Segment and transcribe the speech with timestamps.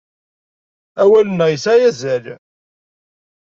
[1.01, 2.25] Awal-nneɣ yesɛa azal.